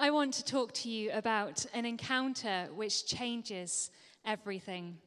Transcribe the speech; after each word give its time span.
I 0.00 0.10
want 0.10 0.34
to 0.34 0.44
talk 0.44 0.72
to 0.74 0.88
you 0.88 1.10
about 1.12 1.66
an 1.74 1.84
encounter 1.84 2.68
which 2.72 3.04
changes 3.04 3.90
everything. 4.24 4.98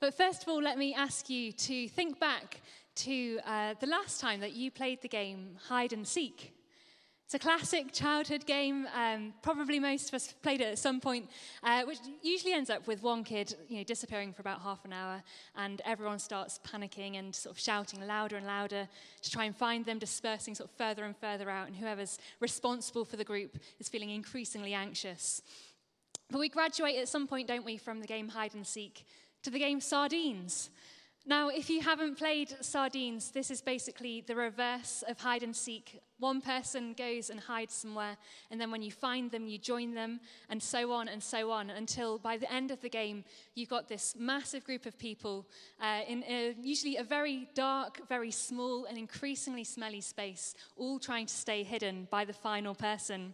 But 0.00 0.16
first 0.16 0.42
of 0.42 0.48
all, 0.48 0.60
let 0.60 0.78
me 0.78 0.94
ask 0.94 1.30
you 1.30 1.52
to 1.52 1.86
think 1.88 2.18
back 2.18 2.60
to 2.96 3.38
uh, 3.46 3.74
the 3.78 3.86
last 3.86 4.20
time 4.20 4.40
that 4.40 4.54
you 4.54 4.72
played 4.72 5.00
the 5.00 5.08
game 5.08 5.56
hide 5.68 5.92
and 5.92 6.04
seek. 6.04 6.52
It's 7.32 7.42
a 7.42 7.48
classic 7.48 7.92
childhood 7.92 8.44
game. 8.44 8.86
Um, 8.94 9.32
probably 9.40 9.80
most 9.80 10.08
of 10.08 10.14
us 10.16 10.34
played 10.42 10.60
it 10.60 10.64
at 10.64 10.78
some 10.78 11.00
point, 11.00 11.30
uh, 11.62 11.82
which 11.84 11.96
usually 12.20 12.52
ends 12.52 12.68
up 12.68 12.86
with 12.86 13.02
one 13.02 13.24
kid 13.24 13.56
you 13.70 13.78
know, 13.78 13.84
disappearing 13.84 14.34
for 14.34 14.42
about 14.42 14.60
half 14.60 14.84
an 14.84 14.92
hour, 14.92 15.22
and 15.56 15.80
everyone 15.86 16.18
starts 16.18 16.60
panicking 16.62 17.18
and 17.18 17.34
sort 17.34 17.56
of 17.56 17.58
shouting 17.58 18.06
louder 18.06 18.36
and 18.36 18.44
louder 18.44 18.86
to 19.22 19.30
try 19.30 19.46
and 19.46 19.56
find 19.56 19.86
them, 19.86 19.98
dispersing 19.98 20.54
sort 20.54 20.68
of 20.68 20.76
further 20.76 21.04
and 21.04 21.16
further 21.16 21.48
out, 21.48 21.68
and 21.68 21.76
whoever's 21.76 22.18
responsible 22.38 23.06
for 23.06 23.16
the 23.16 23.24
group 23.24 23.56
is 23.80 23.88
feeling 23.88 24.10
increasingly 24.10 24.74
anxious. 24.74 25.40
But 26.30 26.38
we 26.38 26.50
graduate 26.50 26.96
at 26.96 27.08
some 27.08 27.26
point, 27.26 27.48
don't 27.48 27.64
we, 27.64 27.78
from 27.78 28.00
the 28.00 28.06
game 28.06 28.28
hide 28.28 28.54
and 28.54 28.66
seek 28.66 29.06
to 29.42 29.48
the 29.48 29.58
game 29.58 29.80
sardines. 29.80 30.68
Now, 31.24 31.50
if 31.50 31.70
you 31.70 31.80
haven't 31.82 32.18
played 32.18 32.52
sardines, 32.62 33.30
this 33.30 33.52
is 33.52 33.62
basically 33.62 34.22
the 34.26 34.34
reverse 34.34 35.04
of 35.06 35.20
hide 35.20 35.44
and 35.44 35.54
seek. 35.54 36.00
One 36.18 36.40
person 36.40 36.94
goes 36.94 37.30
and 37.30 37.38
hides 37.38 37.74
somewhere, 37.74 38.16
and 38.50 38.60
then 38.60 38.72
when 38.72 38.82
you 38.82 38.90
find 38.90 39.30
them, 39.30 39.46
you 39.46 39.56
join 39.56 39.94
them, 39.94 40.18
and 40.50 40.60
so 40.60 40.90
on 40.90 41.06
and 41.06 41.22
so 41.22 41.52
on, 41.52 41.70
until 41.70 42.18
by 42.18 42.38
the 42.38 42.52
end 42.52 42.72
of 42.72 42.80
the 42.80 42.88
game, 42.88 43.22
you've 43.54 43.68
got 43.68 43.88
this 43.88 44.16
massive 44.18 44.64
group 44.64 44.84
of 44.84 44.98
people 44.98 45.46
uh, 45.80 46.00
in 46.08 46.24
a, 46.24 46.56
usually 46.60 46.96
a 46.96 47.04
very 47.04 47.48
dark, 47.54 48.00
very 48.08 48.32
small, 48.32 48.86
and 48.86 48.98
increasingly 48.98 49.62
smelly 49.62 50.00
space, 50.00 50.56
all 50.76 50.98
trying 50.98 51.26
to 51.26 51.34
stay 51.34 51.62
hidden 51.62 52.08
by 52.10 52.24
the 52.24 52.32
final 52.32 52.74
person. 52.74 53.32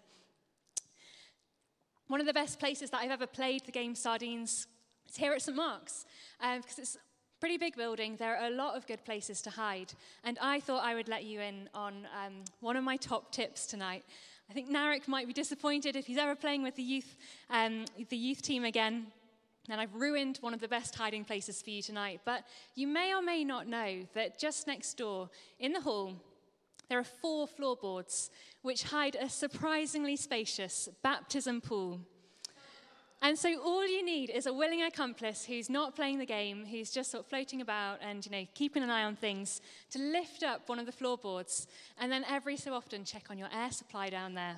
One 2.08 2.20
of 2.20 2.26
the 2.26 2.34
best 2.34 2.60
places 2.60 2.90
that 2.90 3.00
I've 3.00 3.10
ever 3.10 3.26
played 3.26 3.64
the 3.64 3.72
game 3.72 3.94
Sardines 3.94 4.66
is 5.08 5.16
here 5.16 5.32
at 5.32 5.40
St. 5.40 5.56
Mark's, 5.56 6.04
um, 6.40 6.60
because 6.60 6.78
it's 6.78 6.98
Pretty 7.40 7.56
big 7.56 7.76
building. 7.76 8.16
There 8.16 8.36
are 8.36 8.48
a 8.48 8.50
lot 8.50 8.76
of 8.76 8.86
good 8.88 9.04
places 9.04 9.40
to 9.42 9.50
hide. 9.50 9.92
And 10.24 10.38
I 10.40 10.58
thought 10.58 10.82
I 10.82 10.96
would 10.96 11.08
let 11.08 11.22
you 11.24 11.40
in 11.40 11.68
on 11.72 12.08
um, 12.24 12.32
one 12.60 12.76
of 12.76 12.82
my 12.82 12.96
top 12.96 13.30
tips 13.30 13.64
tonight. 13.66 14.04
I 14.50 14.54
think 14.54 14.68
Narek 14.68 15.06
might 15.06 15.28
be 15.28 15.32
disappointed 15.32 15.94
if 15.94 16.06
he's 16.06 16.18
ever 16.18 16.34
playing 16.34 16.64
with 16.64 16.74
the 16.74 16.82
youth, 16.82 17.16
um, 17.48 17.84
the 18.08 18.16
youth 18.16 18.42
team 18.42 18.64
again. 18.64 19.06
And 19.68 19.80
I've 19.80 19.94
ruined 19.94 20.38
one 20.40 20.52
of 20.52 20.60
the 20.60 20.66
best 20.66 20.96
hiding 20.96 21.24
places 21.24 21.62
for 21.62 21.70
you 21.70 21.80
tonight. 21.80 22.22
But 22.24 22.44
you 22.74 22.88
may 22.88 23.14
or 23.14 23.22
may 23.22 23.44
not 23.44 23.68
know 23.68 24.00
that 24.14 24.38
just 24.38 24.66
next 24.66 24.94
door 24.96 25.30
in 25.60 25.72
the 25.72 25.80
hall, 25.80 26.14
there 26.88 26.98
are 26.98 27.04
four 27.04 27.46
floorboards 27.46 28.30
which 28.62 28.84
hide 28.84 29.14
a 29.14 29.28
surprisingly 29.28 30.16
spacious 30.16 30.88
baptism 31.02 31.60
pool. 31.60 32.00
And 33.20 33.36
so 33.36 33.60
all 33.60 33.86
you 33.86 34.04
need 34.04 34.30
is 34.30 34.46
a 34.46 34.52
willing 34.52 34.82
accomplice 34.82 35.44
who's 35.44 35.68
not 35.68 35.96
playing 35.96 36.18
the 36.18 36.26
game, 36.26 36.64
who's 36.64 36.90
just 36.90 37.10
sort 37.10 37.24
of 37.24 37.28
floating 37.28 37.60
about 37.60 37.98
and 38.00 38.24
you 38.24 38.30
know 38.30 38.46
keeping 38.54 38.82
an 38.82 38.90
eye 38.90 39.02
on 39.02 39.16
things, 39.16 39.60
to 39.90 39.98
lift 39.98 40.44
up 40.44 40.68
one 40.68 40.78
of 40.78 40.86
the 40.86 40.92
floorboards, 40.92 41.66
and 41.98 42.12
then 42.12 42.24
every 42.28 42.56
so 42.56 42.72
often 42.74 43.04
check 43.04 43.24
on 43.30 43.38
your 43.38 43.48
air 43.52 43.72
supply 43.72 44.08
down 44.08 44.34
there. 44.34 44.56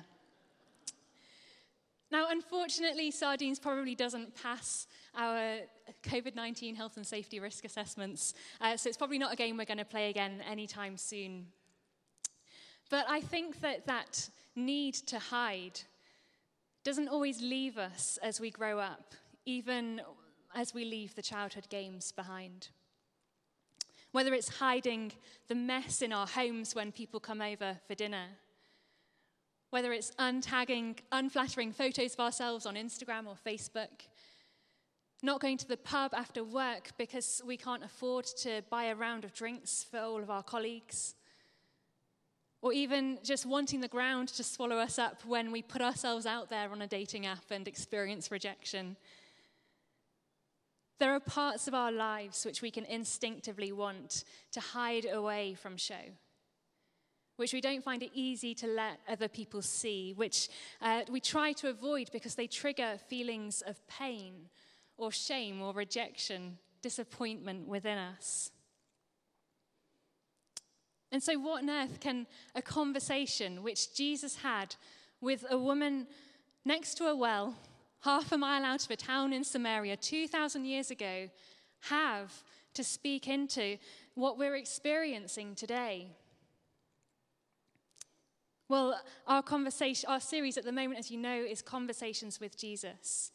Now, 2.11 2.27
unfortunately, 2.29 3.09
Sardines 3.09 3.57
probably 3.57 3.95
doesn't 3.95 4.35
pass 4.35 4.85
our 5.15 5.59
COVID 6.03 6.35
19 6.35 6.75
health 6.75 6.97
and 6.97 7.07
safety 7.07 7.39
risk 7.39 7.65
assessments, 7.65 8.35
uh, 8.59 8.77
so 8.77 8.89
it's 8.89 8.97
probably 8.97 9.17
not 9.17 9.33
a 9.33 9.35
game 9.35 9.57
we're 9.57 9.65
going 9.65 9.77
to 9.79 9.85
play 9.85 10.09
again 10.09 10.43
anytime 10.47 10.97
soon. 10.97 11.47
But 12.91 13.05
I 13.09 13.21
think 13.21 13.61
that 13.61 13.87
that 13.87 14.29
need 14.55 14.93
to 14.93 15.17
hide 15.17 15.79
doesn't 16.83 17.09
always 17.09 17.41
leave 17.41 17.77
us 17.77 18.17
as 18.23 18.39
we 18.39 18.49
grow 18.49 18.79
up, 18.79 19.13
even 19.45 20.01
as 20.55 20.73
we 20.73 20.85
leave 20.85 21.15
the 21.15 21.21
childhood 21.21 21.67
games 21.69 22.11
behind. 22.11 22.69
Whether 24.11 24.33
it's 24.33 24.57
hiding 24.57 25.13
the 25.47 25.55
mess 25.55 26.01
in 26.01 26.11
our 26.11 26.27
homes 26.27 26.75
when 26.75 26.91
people 26.91 27.19
come 27.19 27.41
over 27.41 27.77
for 27.87 27.95
dinner, 27.95 28.25
whether 29.69 29.93
it's 29.93 30.11
untagging 30.19 30.97
unflattering 31.11 31.71
photos 31.71 32.13
of 32.13 32.19
ourselves 32.19 32.65
on 32.65 32.75
Instagram 32.75 33.25
or 33.25 33.35
Facebook, 33.45 34.07
not 35.23 35.39
going 35.39 35.57
to 35.57 35.67
the 35.67 35.77
pub 35.77 36.13
after 36.13 36.43
work 36.43 36.89
because 36.97 37.41
we 37.45 37.55
can't 37.55 37.83
afford 37.83 38.25
to 38.25 38.63
buy 38.69 38.85
a 38.85 38.95
round 38.95 39.23
of 39.23 39.33
drinks 39.33 39.85
for 39.89 39.99
all 39.99 40.21
of 40.21 40.29
our 40.29 40.43
colleagues, 40.43 41.15
or 42.61 42.71
even 42.73 43.17
just 43.23 43.45
wanting 43.45 43.81
the 43.81 43.87
ground 43.87 44.27
to 44.29 44.43
swallow 44.43 44.77
us 44.77 44.99
up 44.99 45.25
when 45.25 45.51
we 45.51 45.61
put 45.61 45.81
ourselves 45.81 46.25
out 46.25 46.49
there 46.49 46.71
on 46.71 46.81
a 46.81 46.87
dating 46.87 47.25
app 47.25 47.49
and 47.49 47.67
experience 47.67 48.31
rejection. 48.31 48.95
There 50.99 51.13
are 51.15 51.19
parts 51.19 51.67
of 51.67 51.73
our 51.73 51.91
lives 51.91 52.45
which 52.45 52.61
we 52.61 52.69
can 52.69 52.85
instinctively 52.85 53.71
want 53.71 54.23
to 54.51 54.59
hide 54.59 55.07
away 55.11 55.55
from 55.55 55.75
show, 55.75 56.13
which 57.37 57.53
we 57.53 57.61
don't 57.61 57.83
find 57.83 58.03
it 58.03 58.11
easy 58.13 58.53
to 58.55 58.67
let 58.67 58.99
other 59.09 59.27
people 59.27 59.63
see, 59.63 60.13
which 60.15 60.47
uh, 60.79 61.01
we 61.09 61.19
try 61.19 61.53
to 61.53 61.69
avoid 61.69 62.11
because 62.13 62.35
they 62.35 62.45
trigger 62.45 62.99
feelings 63.07 63.63
of 63.63 63.85
pain 63.87 64.33
or 64.97 65.11
shame 65.11 65.59
or 65.63 65.73
rejection, 65.73 66.59
disappointment 66.83 67.67
within 67.67 67.97
us. 67.97 68.51
And 71.11 71.21
so, 71.21 71.37
what 71.37 71.63
on 71.63 71.69
earth 71.69 71.99
can 71.99 72.25
a 72.55 72.61
conversation 72.61 73.63
which 73.63 73.93
Jesus 73.93 74.37
had 74.37 74.75
with 75.19 75.45
a 75.49 75.57
woman 75.57 76.07
next 76.63 76.95
to 76.95 77.07
a 77.07 77.15
well, 77.15 77.55
half 78.01 78.31
a 78.31 78.37
mile 78.37 78.63
out 78.63 78.85
of 78.85 78.91
a 78.91 78.95
town 78.95 79.33
in 79.33 79.43
Samaria 79.43 79.97
2,000 79.97 80.65
years 80.65 80.89
ago, 80.89 81.29
have 81.81 82.43
to 82.73 82.83
speak 82.83 83.27
into 83.27 83.77
what 84.15 84.37
we're 84.37 84.55
experiencing 84.55 85.55
today? 85.55 86.07
Well, 88.69 88.99
our 89.27 89.43
conversation, 89.43 90.09
our 90.09 90.21
series 90.21 90.57
at 90.57 90.63
the 90.63 90.71
moment, 90.71 90.99
as 90.99 91.11
you 91.11 91.17
know, 91.17 91.35
is 91.35 91.61
Conversations 91.61 92.39
with 92.39 92.57
Jesus. 92.57 93.31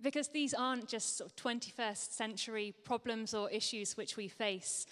Because 0.00 0.28
these 0.28 0.52
aren't 0.52 0.88
just 0.88 1.16
sort 1.18 1.30
of 1.30 1.36
21st 1.36 2.12
century 2.12 2.74
problems 2.84 3.34
or 3.34 3.50
issues 3.50 3.96
which 3.96 4.16
we 4.16 4.26
face 4.26 4.86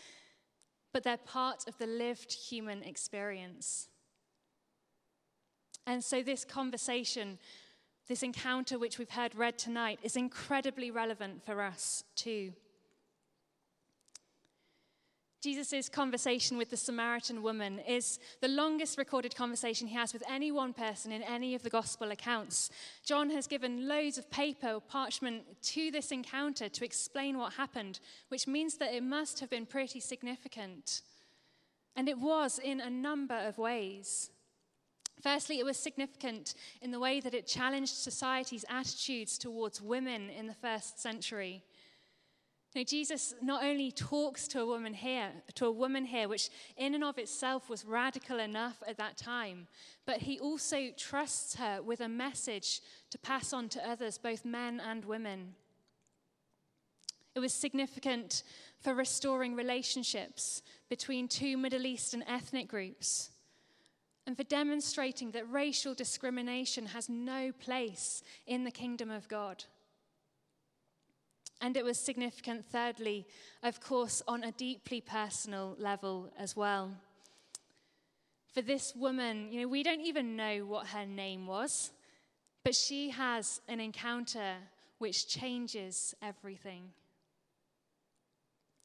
but 0.96 1.04
they're 1.04 1.18
part 1.18 1.68
of 1.68 1.76
the 1.76 1.86
lived 1.86 2.32
human 2.32 2.82
experience. 2.82 3.88
And 5.86 6.02
so, 6.02 6.22
this 6.22 6.42
conversation, 6.42 7.38
this 8.08 8.22
encounter 8.22 8.78
which 8.78 8.98
we've 8.98 9.10
heard 9.10 9.34
read 9.34 9.58
tonight, 9.58 9.98
is 10.02 10.16
incredibly 10.16 10.90
relevant 10.90 11.44
for 11.44 11.60
us 11.60 12.02
too. 12.14 12.54
Jesus' 15.42 15.88
conversation 15.88 16.56
with 16.56 16.70
the 16.70 16.76
Samaritan 16.76 17.42
woman 17.42 17.78
is 17.80 18.18
the 18.40 18.48
longest 18.48 18.98
recorded 18.98 19.36
conversation 19.36 19.86
he 19.86 19.94
has 19.94 20.12
with 20.12 20.22
any 20.28 20.50
one 20.50 20.72
person 20.72 21.12
in 21.12 21.22
any 21.22 21.54
of 21.54 21.62
the 21.62 21.70
gospel 21.70 22.10
accounts. 22.10 22.70
John 23.04 23.30
has 23.30 23.46
given 23.46 23.86
loads 23.86 24.18
of 24.18 24.30
paper 24.30 24.72
or 24.72 24.80
parchment 24.80 25.44
to 25.62 25.90
this 25.90 26.10
encounter 26.10 26.68
to 26.68 26.84
explain 26.84 27.38
what 27.38 27.52
happened, 27.54 28.00
which 28.28 28.46
means 28.46 28.78
that 28.78 28.94
it 28.94 29.02
must 29.02 29.40
have 29.40 29.50
been 29.50 29.66
pretty 29.66 30.00
significant. 30.00 31.02
And 31.94 32.08
it 32.08 32.18
was 32.18 32.58
in 32.58 32.80
a 32.80 32.90
number 32.90 33.36
of 33.36 33.58
ways. 33.58 34.30
Firstly, 35.22 35.58
it 35.58 35.64
was 35.64 35.78
significant 35.78 36.54
in 36.82 36.90
the 36.90 37.00
way 37.00 37.20
that 37.20 37.34
it 37.34 37.46
challenged 37.46 37.94
society's 37.94 38.64
attitudes 38.68 39.38
towards 39.38 39.80
women 39.80 40.28
in 40.30 40.46
the 40.46 40.54
first 40.54 41.00
century. 41.00 41.62
Now, 42.76 42.82
Jesus 42.82 43.34
not 43.40 43.64
only 43.64 43.90
talks 43.90 44.46
to 44.48 44.60
a 44.60 44.66
woman 44.66 44.92
here, 44.92 45.30
to 45.54 45.64
a 45.64 45.72
woman 45.72 46.04
here, 46.04 46.28
which 46.28 46.50
in 46.76 46.94
and 46.94 47.02
of 47.02 47.16
itself 47.16 47.70
was 47.70 47.86
radical 47.86 48.38
enough 48.38 48.82
at 48.86 48.98
that 48.98 49.16
time, 49.16 49.66
but 50.04 50.18
he 50.18 50.38
also 50.38 50.90
trusts 50.94 51.54
her 51.54 51.80
with 51.80 52.02
a 52.02 52.08
message 52.08 52.82
to 53.08 53.16
pass 53.16 53.54
on 53.54 53.70
to 53.70 53.88
others, 53.88 54.18
both 54.18 54.44
men 54.44 54.78
and 54.78 55.06
women. 55.06 55.54
It 57.34 57.40
was 57.40 57.54
significant 57.54 58.42
for 58.82 58.92
restoring 58.92 59.54
relationships 59.54 60.60
between 60.90 61.28
two 61.28 61.56
Middle 61.56 61.86
Eastern 61.86 62.24
ethnic 62.24 62.68
groups 62.68 63.30
and 64.26 64.36
for 64.36 64.44
demonstrating 64.44 65.30
that 65.30 65.50
racial 65.50 65.94
discrimination 65.94 66.84
has 66.84 67.08
no 67.08 67.52
place 67.52 68.22
in 68.46 68.64
the 68.64 68.70
kingdom 68.70 69.10
of 69.10 69.28
God. 69.28 69.64
And 71.60 71.76
it 71.76 71.84
was 71.84 71.98
significant, 71.98 72.66
thirdly, 72.66 73.26
of 73.62 73.80
course, 73.80 74.22
on 74.28 74.44
a 74.44 74.52
deeply 74.52 75.00
personal 75.00 75.74
level 75.78 76.30
as 76.38 76.54
well. 76.54 76.92
For 78.52 78.62
this 78.62 78.94
woman, 78.94 79.50
you 79.50 79.60
know, 79.60 79.68
we 79.68 79.82
don't 79.82 80.00
even 80.00 80.36
know 80.36 80.64
what 80.66 80.88
her 80.88 81.06
name 81.06 81.46
was, 81.46 81.92
but 82.64 82.74
she 82.74 83.10
has 83.10 83.60
an 83.68 83.80
encounter 83.80 84.54
which 84.98 85.28
changes 85.28 86.14
everything. 86.22 86.90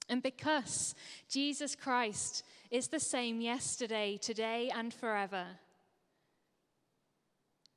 And 0.10 0.22
because 0.22 0.94
Jesus 1.30 1.74
Christ 1.74 2.44
is 2.70 2.88
the 2.88 3.00
same 3.00 3.40
yesterday, 3.40 4.18
today, 4.18 4.70
and 4.76 4.94
forever, 4.94 5.46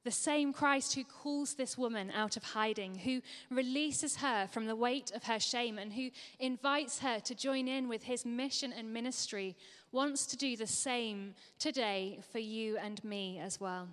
The 0.04 0.10
same 0.10 0.52
Christ 0.52 0.94
who 0.94 1.04
calls 1.04 1.54
this 1.54 1.78
woman 1.78 2.10
out 2.10 2.36
of 2.36 2.44
hiding, 2.44 2.96
who 2.96 3.22
releases 3.50 4.16
her 4.16 4.46
from 4.46 4.66
the 4.66 4.76
weight 4.76 5.10
of 5.12 5.24
her 5.24 5.40
shame, 5.40 5.78
and 5.78 5.94
who 5.94 6.10
invites 6.38 6.98
her 6.98 7.20
to 7.20 7.34
join 7.34 7.68
in 7.68 7.88
with 7.88 8.02
his 8.02 8.26
mission 8.26 8.72
and 8.72 8.92
ministry, 8.92 9.56
wants 9.92 10.26
to 10.26 10.36
do 10.36 10.56
the 10.56 10.66
same 10.66 11.34
today 11.58 12.18
for 12.32 12.38
you 12.38 12.76
and 12.76 13.02
me 13.02 13.40
as 13.42 13.58
well. 13.58 13.88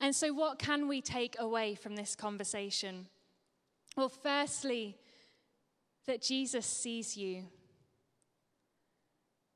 And 0.00 0.14
so, 0.14 0.32
what 0.32 0.58
can 0.58 0.88
we 0.88 1.00
take 1.02 1.36
away 1.38 1.74
from 1.74 1.96
this 1.96 2.14
conversation? 2.14 3.06
Well, 3.96 4.08
firstly, 4.08 4.96
that 6.06 6.22
Jesus 6.22 6.66
sees 6.66 7.16
you. 7.16 7.44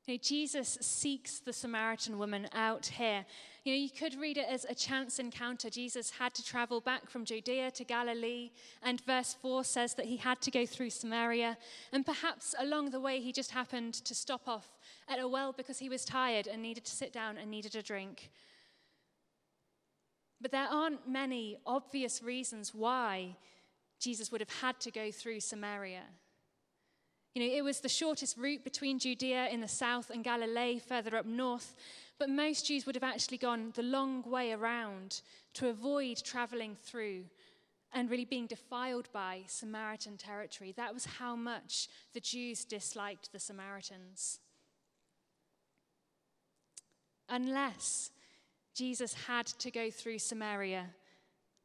You 0.05 0.15
know, 0.15 0.17
Jesus 0.21 0.77
seeks 0.81 1.39
the 1.39 1.53
Samaritan 1.53 2.17
woman 2.17 2.47
out 2.53 2.85
here. 2.87 3.25
You 3.63 3.73
know, 3.73 3.79
you 3.79 3.91
could 3.91 4.19
read 4.19 4.37
it 4.37 4.47
as 4.49 4.65
a 4.65 4.73
chance 4.73 5.19
encounter. 5.19 5.69
Jesus 5.69 6.09
had 6.09 6.33
to 6.33 6.43
travel 6.43 6.81
back 6.81 7.07
from 7.07 7.25
Judea 7.25 7.69
to 7.71 7.83
Galilee, 7.83 8.49
and 8.81 8.99
verse 9.05 9.35
4 9.39 9.63
says 9.63 9.93
that 9.95 10.07
he 10.07 10.17
had 10.17 10.41
to 10.41 10.49
go 10.49 10.65
through 10.65 10.89
Samaria. 10.89 11.57
And 11.93 12.03
perhaps 12.03 12.55
along 12.57 12.89
the 12.89 12.99
way, 12.99 13.19
he 13.19 13.31
just 13.31 13.51
happened 13.51 13.93
to 13.93 14.15
stop 14.15 14.47
off 14.47 14.79
at 15.07 15.19
a 15.19 15.27
well 15.27 15.53
because 15.53 15.77
he 15.77 15.89
was 15.89 16.03
tired 16.03 16.47
and 16.47 16.59
needed 16.63 16.85
to 16.85 16.91
sit 16.91 17.13
down 17.13 17.37
and 17.37 17.51
needed 17.51 17.75
a 17.75 17.83
drink. 17.83 18.31
But 20.41 20.51
there 20.51 20.67
aren't 20.67 21.07
many 21.07 21.57
obvious 21.67 22.23
reasons 22.23 22.73
why 22.73 23.35
Jesus 23.99 24.31
would 24.31 24.41
have 24.41 24.61
had 24.61 24.79
to 24.79 24.89
go 24.89 25.11
through 25.11 25.39
Samaria. 25.39 26.01
You 27.35 27.47
know, 27.47 27.55
it 27.55 27.63
was 27.63 27.79
the 27.79 27.87
shortest 27.87 28.37
route 28.37 28.63
between 28.63 28.99
Judea 28.99 29.49
in 29.49 29.61
the 29.61 29.67
south 29.67 30.09
and 30.09 30.23
Galilee 30.23 30.79
further 30.79 31.15
up 31.15 31.25
north, 31.25 31.75
but 32.21 32.29
most 32.29 32.67
Jews 32.67 32.85
would 32.85 32.93
have 32.93 33.03
actually 33.03 33.39
gone 33.39 33.71
the 33.73 33.81
long 33.81 34.21
way 34.29 34.51
around 34.51 35.21
to 35.55 35.69
avoid 35.69 36.21
traveling 36.23 36.75
through 36.75 37.23
and 37.93 38.11
really 38.11 38.25
being 38.25 38.45
defiled 38.45 39.09
by 39.11 39.41
Samaritan 39.47 40.17
territory. 40.17 40.71
That 40.77 40.93
was 40.93 41.05
how 41.05 41.35
much 41.35 41.87
the 42.13 42.19
Jews 42.19 42.63
disliked 42.63 43.31
the 43.31 43.39
Samaritans. 43.39 44.39
Unless 47.27 48.11
Jesus 48.75 49.15
had 49.25 49.47
to 49.47 49.71
go 49.71 49.89
through 49.89 50.19
Samaria 50.19 50.91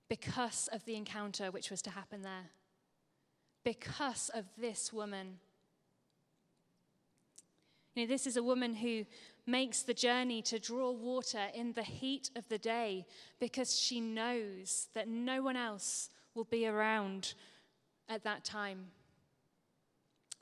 because 0.09 0.71
of 0.73 0.83
the 0.87 0.97
encounter 0.97 1.51
which 1.51 1.71
was 1.71 1.83
to 1.83 1.91
happen 1.91 2.23
there, 2.23 2.51
because 3.63 4.31
of 4.33 4.47
this 4.57 4.91
woman. 4.91 5.39
You 7.97 8.03
know, 8.03 8.09
this 8.09 8.27
is 8.27 8.37
a 8.37 8.43
woman 8.43 8.75
who 8.75 9.07
makes 9.47 9.81
the 9.81 9.95
journey 9.95 10.43
to 10.43 10.59
draw 10.59 10.91
water 10.91 11.47
in 11.55 11.73
the 11.73 11.83
heat 11.83 12.31
of 12.37 12.47
the 12.49 12.59
day 12.59 13.07
because 13.41 13.79
she 13.79 14.01
knows 14.01 14.89
that 14.93 15.09
no 15.09 15.43
one 15.43 15.57
else 15.57 16.11
will 16.35 16.45
be 16.45 16.67
around 16.67 17.33
at 18.07 18.23
that 18.25 18.45
time. 18.45 18.89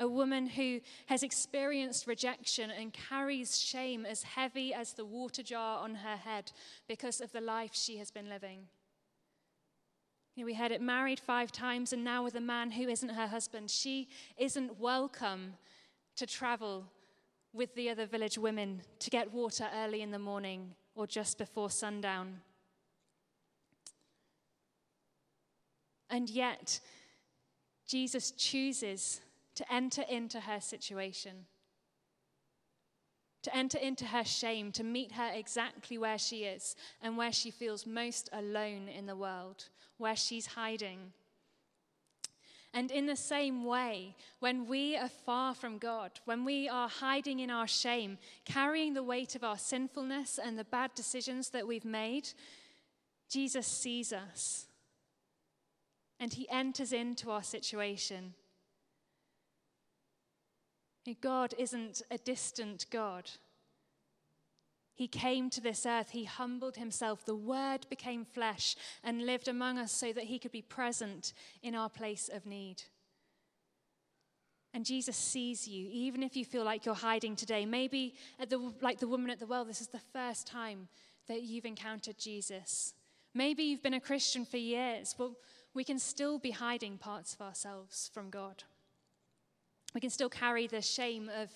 A 0.00 0.08
woman 0.08 0.48
who 0.48 0.80
has 1.06 1.22
experienced 1.22 2.08
rejection 2.08 2.72
and 2.72 2.92
carries 2.92 3.56
shame 3.56 4.04
as 4.04 4.24
heavy 4.24 4.74
as 4.74 4.94
the 4.94 5.04
water 5.04 5.44
jar 5.44 5.78
on 5.78 5.94
her 5.94 6.16
head 6.16 6.50
because 6.88 7.20
of 7.20 7.30
the 7.30 7.40
life 7.40 7.70
she 7.72 7.98
has 7.98 8.10
been 8.10 8.28
living. 8.28 8.66
You 10.34 10.42
know, 10.42 10.46
we 10.46 10.54
had 10.54 10.72
it 10.72 10.82
married 10.82 11.20
five 11.20 11.52
times 11.52 11.92
and 11.92 12.02
now 12.02 12.24
with 12.24 12.34
a 12.34 12.40
man 12.40 12.72
who 12.72 12.88
isn't 12.88 13.10
her 13.10 13.28
husband. 13.28 13.70
She 13.70 14.08
isn't 14.36 14.80
welcome 14.80 15.54
to 16.16 16.26
travel 16.26 16.86
with 17.54 17.74
the 17.76 17.88
other 17.88 18.04
village 18.04 18.36
women 18.36 18.82
to 18.98 19.08
get 19.08 19.32
water 19.32 19.68
early 19.74 20.02
in 20.02 20.10
the 20.10 20.18
morning 20.18 20.74
or 20.94 21.06
just 21.06 21.38
before 21.38 21.70
sundown. 21.70 22.40
And 26.10 26.28
yet, 26.28 26.80
Jesus 27.86 28.32
chooses 28.32 29.20
to 29.54 29.72
enter 29.72 30.02
into 30.08 30.40
her 30.40 30.60
situation, 30.60 31.46
to 33.42 33.56
enter 33.56 33.78
into 33.78 34.06
her 34.06 34.24
shame, 34.24 34.72
to 34.72 34.82
meet 34.82 35.12
her 35.12 35.30
exactly 35.32 35.96
where 35.96 36.18
she 36.18 36.44
is 36.44 36.74
and 37.00 37.16
where 37.16 37.32
she 37.32 37.50
feels 37.50 37.86
most 37.86 38.28
alone 38.32 38.88
in 38.88 39.06
the 39.06 39.16
world, 39.16 39.68
where 39.98 40.16
she's 40.16 40.46
hiding. 40.46 41.12
And 42.76 42.90
in 42.90 43.06
the 43.06 43.14
same 43.14 43.64
way, 43.64 44.16
when 44.40 44.66
we 44.66 44.96
are 44.96 45.08
far 45.08 45.54
from 45.54 45.78
God, 45.78 46.10
when 46.24 46.44
we 46.44 46.68
are 46.68 46.88
hiding 46.88 47.38
in 47.38 47.48
our 47.48 47.68
shame, 47.68 48.18
carrying 48.44 48.94
the 48.94 49.02
weight 49.02 49.36
of 49.36 49.44
our 49.44 49.56
sinfulness 49.56 50.40
and 50.44 50.58
the 50.58 50.64
bad 50.64 50.92
decisions 50.96 51.50
that 51.50 51.68
we've 51.68 51.84
made, 51.84 52.30
Jesus 53.30 53.68
sees 53.68 54.12
us. 54.12 54.66
And 56.18 56.32
he 56.32 56.48
enters 56.50 56.92
into 56.92 57.30
our 57.30 57.44
situation. 57.44 58.34
God 61.20 61.54
isn't 61.56 62.02
a 62.10 62.18
distant 62.18 62.86
God. 62.90 63.30
He 64.94 65.08
came 65.08 65.50
to 65.50 65.60
this 65.60 65.84
earth, 65.84 66.10
he 66.10 66.24
humbled 66.24 66.76
himself. 66.76 67.24
The 67.24 67.34
Word 67.34 67.86
became 67.90 68.24
flesh 68.24 68.76
and 69.02 69.26
lived 69.26 69.48
among 69.48 69.78
us 69.78 69.90
so 69.90 70.12
that 70.12 70.24
he 70.24 70.38
could 70.38 70.52
be 70.52 70.62
present 70.62 71.32
in 71.62 71.74
our 71.74 71.88
place 71.88 72.30
of 72.32 72.46
need. 72.46 72.82
And 74.72 74.84
Jesus 74.84 75.16
sees 75.16 75.68
you, 75.68 75.88
even 75.92 76.22
if 76.22 76.36
you 76.36 76.44
feel 76.44 76.64
like 76.64 76.84
you're 76.84 76.94
hiding 76.94 77.36
today. 77.36 77.64
Maybe, 77.64 78.14
the, 78.48 78.72
like 78.80 78.98
the 78.98 79.08
woman 79.08 79.30
at 79.30 79.38
the 79.38 79.46
well, 79.46 79.64
this 79.64 79.80
is 79.80 79.88
the 79.88 80.00
first 80.12 80.46
time 80.46 80.88
that 81.28 81.42
you've 81.42 81.64
encountered 81.64 82.18
Jesus. 82.18 82.94
Maybe 83.34 83.64
you've 83.64 83.82
been 83.82 83.94
a 83.94 84.00
Christian 84.00 84.44
for 84.44 84.56
years, 84.56 85.14
but 85.16 85.30
we 85.74 85.84
can 85.84 85.98
still 85.98 86.38
be 86.38 86.50
hiding 86.52 86.98
parts 86.98 87.34
of 87.34 87.40
ourselves 87.40 88.10
from 88.12 88.30
God. 88.30 88.64
We 89.94 90.00
can 90.00 90.10
still 90.10 90.28
carry 90.28 90.66
the 90.66 90.82
shame 90.82 91.30
of 91.40 91.50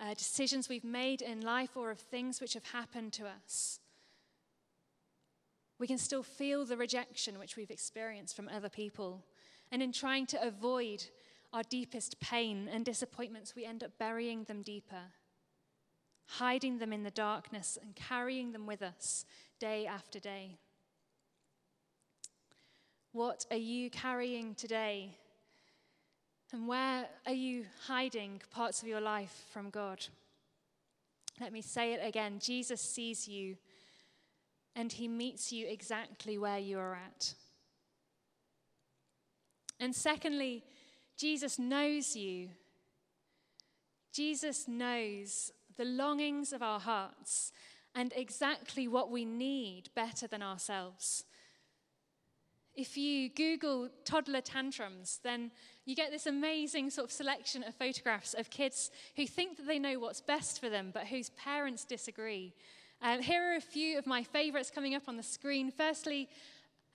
uh, 0.00 0.14
decisions 0.14 0.68
we've 0.68 0.84
made 0.84 1.22
in 1.22 1.40
life 1.40 1.76
or 1.76 1.92
of 1.92 2.00
things 2.00 2.40
which 2.40 2.54
have 2.54 2.64
happened 2.64 3.12
to 3.14 3.26
us. 3.26 3.78
We 5.78 5.86
can 5.86 5.98
still 5.98 6.24
feel 6.24 6.64
the 6.64 6.76
rejection 6.76 7.38
which 7.38 7.56
we've 7.56 7.70
experienced 7.70 8.34
from 8.34 8.48
other 8.48 8.68
people. 8.68 9.24
And 9.70 9.82
in 9.82 9.92
trying 9.92 10.26
to 10.26 10.46
avoid 10.46 11.04
our 11.52 11.62
deepest 11.62 12.18
pain 12.20 12.68
and 12.72 12.84
disappointments, 12.84 13.54
we 13.54 13.64
end 13.64 13.84
up 13.84 13.92
burying 13.98 14.42
them 14.44 14.62
deeper, 14.62 15.12
hiding 16.26 16.78
them 16.78 16.92
in 16.92 17.04
the 17.04 17.10
darkness, 17.10 17.78
and 17.80 17.94
carrying 17.94 18.50
them 18.52 18.66
with 18.66 18.82
us 18.82 19.24
day 19.60 19.86
after 19.86 20.18
day. 20.18 20.58
What 23.12 23.46
are 23.52 23.56
you 23.56 23.88
carrying 23.90 24.56
today 24.56 25.16
and 26.54 26.68
where 26.68 27.08
are 27.26 27.32
you 27.32 27.64
hiding 27.88 28.40
parts 28.52 28.80
of 28.80 28.86
your 28.86 29.00
life 29.00 29.44
from 29.52 29.70
God? 29.70 30.06
Let 31.40 31.52
me 31.52 31.60
say 31.60 31.94
it 31.94 32.00
again 32.00 32.38
Jesus 32.40 32.80
sees 32.80 33.26
you 33.26 33.56
and 34.76 34.92
he 34.92 35.08
meets 35.08 35.52
you 35.52 35.66
exactly 35.66 36.38
where 36.38 36.60
you 36.60 36.78
are 36.78 36.94
at. 36.94 37.34
And 39.80 39.92
secondly, 39.96 40.62
Jesus 41.16 41.58
knows 41.58 42.14
you. 42.14 42.50
Jesus 44.12 44.68
knows 44.68 45.50
the 45.76 45.84
longings 45.84 46.52
of 46.52 46.62
our 46.62 46.78
hearts 46.78 47.50
and 47.96 48.12
exactly 48.14 48.86
what 48.86 49.10
we 49.10 49.24
need 49.24 49.88
better 49.96 50.28
than 50.28 50.40
ourselves. 50.40 51.24
If 52.76 52.96
you 52.96 53.28
Google 53.28 53.88
toddler 54.04 54.40
tantrums, 54.40 55.20
then 55.22 55.52
you 55.84 55.94
get 55.94 56.10
this 56.10 56.26
amazing 56.26 56.90
sort 56.90 57.06
of 57.06 57.12
selection 57.12 57.62
of 57.62 57.74
photographs 57.74 58.34
of 58.34 58.50
kids 58.50 58.90
who 59.16 59.26
think 59.26 59.56
that 59.56 59.66
they 59.66 59.78
know 59.78 59.98
what's 60.00 60.20
best 60.20 60.60
for 60.60 60.68
them, 60.68 60.90
but 60.92 61.06
whose 61.06 61.30
parents 61.30 61.84
disagree. 61.84 62.52
Um, 63.00 63.20
here 63.20 63.52
are 63.52 63.56
a 63.56 63.60
few 63.60 63.98
of 63.98 64.06
my 64.06 64.22
favorites 64.22 64.72
coming 64.74 64.94
up 64.94 65.08
on 65.08 65.16
the 65.16 65.22
screen. 65.22 65.70
Firstly, 65.70 66.28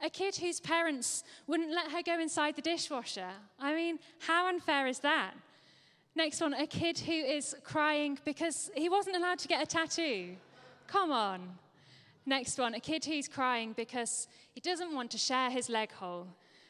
a 0.03 0.09
kid 0.09 0.35
whose 0.35 0.59
parents 0.59 1.23
wouldn't 1.47 1.71
let 1.71 1.91
her 1.91 2.01
go 2.01 2.19
inside 2.19 2.55
the 2.55 2.61
dishwasher. 2.61 3.29
I 3.59 3.73
mean, 3.73 3.99
how 4.19 4.47
unfair 4.47 4.87
is 4.87 4.99
that? 4.99 5.33
Next 6.15 6.41
one, 6.41 6.53
a 6.53 6.67
kid 6.67 6.99
who 6.99 7.13
is 7.13 7.55
crying 7.63 8.17
because 8.25 8.71
he 8.75 8.89
wasn't 8.89 9.15
allowed 9.15 9.39
to 9.39 9.47
get 9.47 9.61
a 9.61 9.65
tattoo. 9.65 10.35
Come 10.87 11.11
on. 11.11 11.41
Next 12.29 12.59
one, 12.59 12.75
a 12.75 12.79
kid 12.79 13.03
who's 13.05 13.27
crying 13.27 13.73
because 13.75 14.27
he 14.53 14.61
doesn't 14.61 14.93
want 14.93 15.09
to 15.11 15.17
share 15.17 15.49
his 15.49 15.67
leg 15.67 15.91
hole. 15.91 16.27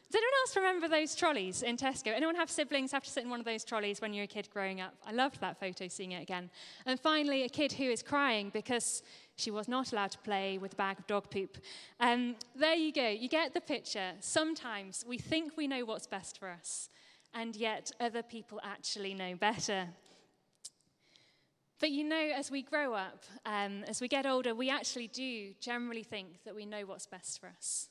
Does 0.10 0.16
anyone 0.16 0.34
else 0.44 0.56
remember 0.56 0.88
those 0.88 1.16
trolleys 1.16 1.64
in 1.64 1.76
Tesco? 1.76 2.16
Anyone 2.16 2.36
have 2.36 2.50
siblings 2.50 2.94
have 2.94 3.04
to 3.04 3.10
sit 3.10 3.26
in 3.26 3.30
one 3.30 3.42
of 3.42 3.46
those 3.46 3.66
trolleys 3.66 4.00
when 4.00 4.14
you're 4.14 4.24
a 4.24 4.28
kid 4.28 4.48
growing 4.54 4.80
up? 4.80 4.94
I 5.06 5.12
loved 5.12 5.42
that 5.42 5.60
photo, 5.60 5.90
seeing 5.90 6.14
it 6.14 6.24
again. 6.24 6.50
And 6.86 6.98
finally, 6.98 7.44
a 7.44 7.50
kid 7.50 7.74
who 7.74 7.84
is 7.84 8.02
crying 8.02 8.52
because 8.54 9.04
she 9.36 9.52
was 9.52 9.68
not 9.68 9.92
allowed 9.92 10.12
to 10.12 10.20
play 10.20 10.58
with 10.58 10.74
a 10.74 10.76
bag 10.78 10.98
of 10.98 11.08
dog 11.08 11.30
poop. 11.30 11.58
Um, 12.00 12.38
there 12.56 12.76
you 12.76 12.94
go. 12.94 13.10
You 13.10 13.28
get 13.28 13.54
the 13.54 13.60
picture. 13.60 14.14
Sometimes 14.22 15.04
we 15.06 15.18
think 15.18 15.58
we 15.58 15.68
know 15.68 15.84
what's 15.84 16.08
best 16.08 16.40
for 16.40 16.48
us, 16.48 16.90
and 17.34 17.54
yet 17.54 17.92
other 18.00 18.24
people 18.24 18.62
actually 18.64 19.14
know 19.14 19.36
better. 19.36 19.90
But 21.80 21.92
you 21.92 22.04
know, 22.04 22.32
as 22.36 22.52
we 22.52 22.62
grow 22.62 22.94
up, 22.94 23.24
um, 23.46 23.84
as 23.88 24.02
we 24.02 24.08
get 24.08 24.26
older, 24.26 24.54
we 24.54 24.70
actually 24.70 25.08
do 25.08 25.54
generally 25.62 26.04
think 26.04 26.44
that 26.44 26.54
we 26.54 26.66
know 26.66 26.82
what's 26.86 27.06
best 27.06 27.40
for 27.40 27.48
us. 27.48 27.90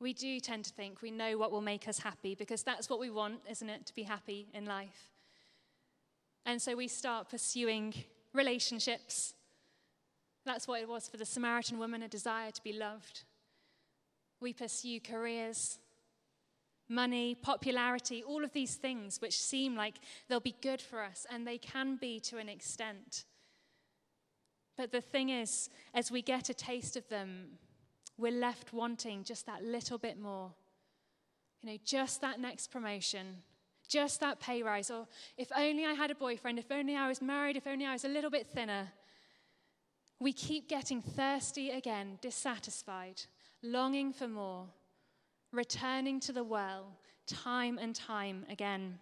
We 0.00 0.12
do 0.12 0.38
tend 0.38 0.64
to 0.66 0.72
think 0.72 1.02
we 1.02 1.10
know 1.10 1.36
what 1.36 1.50
will 1.50 1.60
make 1.60 1.88
us 1.88 1.98
happy 1.98 2.36
because 2.36 2.62
that's 2.62 2.88
what 2.88 3.00
we 3.00 3.10
want, 3.10 3.40
isn't 3.50 3.68
it? 3.68 3.86
To 3.86 3.94
be 3.94 4.04
happy 4.04 4.46
in 4.54 4.64
life. 4.64 5.10
And 6.46 6.62
so 6.62 6.76
we 6.76 6.86
start 6.86 7.28
pursuing 7.28 7.94
relationships. 8.32 9.34
That's 10.46 10.68
what 10.68 10.80
it 10.80 10.88
was 10.88 11.08
for 11.08 11.16
the 11.16 11.24
Samaritan 11.24 11.78
woman 11.78 12.02
a 12.02 12.08
desire 12.08 12.52
to 12.52 12.62
be 12.62 12.72
loved. 12.72 13.24
We 14.40 14.52
pursue 14.52 15.00
careers, 15.00 15.80
money, 16.88 17.34
popularity, 17.34 18.22
all 18.22 18.44
of 18.44 18.52
these 18.52 18.74
things 18.74 19.20
which 19.20 19.38
seem 19.38 19.76
like 19.76 19.96
they'll 20.28 20.40
be 20.40 20.56
good 20.62 20.80
for 20.80 21.02
us, 21.02 21.26
and 21.30 21.46
they 21.46 21.58
can 21.58 21.96
be 21.96 22.18
to 22.20 22.38
an 22.38 22.48
extent. 22.48 23.24
But 24.76 24.92
the 24.92 25.00
thing 25.00 25.28
is, 25.28 25.68
as 25.94 26.10
we 26.10 26.22
get 26.22 26.48
a 26.48 26.54
taste 26.54 26.96
of 26.96 27.08
them, 27.08 27.58
we're 28.16 28.32
left 28.32 28.72
wanting 28.72 29.24
just 29.24 29.46
that 29.46 29.64
little 29.64 29.98
bit 29.98 30.18
more. 30.20 30.52
You 31.62 31.70
know, 31.70 31.78
just 31.84 32.20
that 32.20 32.40
next 32.40 32.68
promotion, 32.68 33.38
just 33.88 34.20
that 34.20 34.40
pay 34.40 34.62
rise, 34.62 34.90
or 34.90 35.06
if 35.36 35.50
only 35.56 35.84
I 35.84 35.92
had 35.92 36.10
a 36.10 36.14
boyfriend, 36.14 36.58
if 36.58 36.70
only 36.70 36.96
I 36.96 37.08
was 37.08 37.20
married, 37.20 37.56
if 37.56 37.66
only 37.66 37.86
I 37.86 37.92
was 37.92 38.04
a 38.04 38.08
little 38.08 38.30
bit 38.30 38.46
thinner. 38.46 38.92
We 40.20 40.32
keep 40.32 40.68
getting 40.68 41.02
thirsty 41.02 41.70
again, 41.70 42.18
dissatisfied, 42.20 43.22
longing 43.62 44.12
for 44.12 44.28
more 44.28 44.66
returning 45.52 46.20
to 46.20 46.32
the 46.32 46.44
well 46.44 46.98
time 47.26 47.78
and 47.78 47.94
time 47.94 48.44
again. 48.50 48.98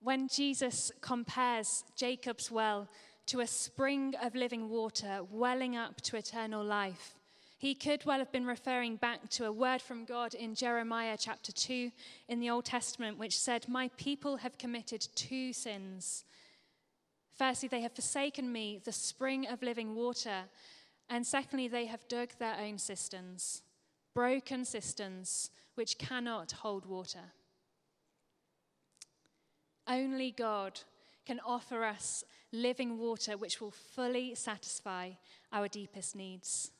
When 0.00 0.28
Jesus 0.28 0.90
compares 1.00 1.84
Jacob's 1.96 2.50
well 2.50 2.88
to 3.26 3.40
a 3.40 3.46
spring 3.46 4.14
of 4.20 4.34
living 4.34 4.68
water 4.68 5.20
welling 5.30 5.76
up 5.76 6.00
to 6.02 6.16
eternal 6.16 6.64
life, 6.64 7.14
he 7.56 7.76
could 7.76 8.04
well 8.04 8.18
have 8.18 8.32
been 8.32 8.44
referring 8.44 8.96
back 8.96 9.30
to 9.30 9.46
a 9.46 9.52
word 9.52 9.80
from 9.80 10.04
God 10.04 10.34
in 10.34 10.56
Jeremiah 10.56 11.16
chapter 11.16 11.52
2 11.52 11.92
in 12.28 12.40
the 12.40 12.50
Old 12.50 12.64
Testament, 12.64 13.18
which 13.18 13.38
said, 13.38 13.68
My 13.68 13.88
people 13.96 14.38
have 14.38 14.58
committed 14.58 15.06
two 15.14 15.52
sins. 15.52 16.24
Firstly, 17.38 17.68
they 17.68 17.82
have 17.82 17.94
forsaken 17.94 18.50
me, 18.50 18.80
the 18.84 18.90
spring 18.90 19.46
of 19.46 19.62
living 19.62 19.94
water, 19.94 20.46
and 21.12 21.26
secondly, 21.26 21.68
they 21.68 21.84
have 21.84 22.08
dug 22.08 22.30
their 22.38 22.56
own 22.58 22.78
cisterns, 22.78 23.60
broken 24.14 24.64
cisterns 24.64 25.50
which 25.74 25.98
cannot 25.98 26.52
hold 26.52 26.86
water. 26.86 27.34
Only 29.86 30.30
God 30.30 30.80
can 31.26 31.38
offer 31.44 31.84
us 31.84 32.24
living 32.50 32.98
water 32.98 33.36
which 33.36 33.60
will 33.60 33.70
fully 33.70 34.34
satisfy 34.34 35.10
our 35.52 35.68
deepest 35.68 36.16
needs. 36.16 36.70